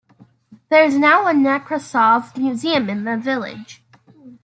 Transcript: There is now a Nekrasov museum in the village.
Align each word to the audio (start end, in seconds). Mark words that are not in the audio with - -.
There 0.71 0.83
is 0.83 0.97
now 0.97 1.27
a 1.27 1.31
Nekrasov 1.31 2.35
museum 2.35 2.89
in 2.89 3.03
the 3.03 3.17
village. 3.17 3.83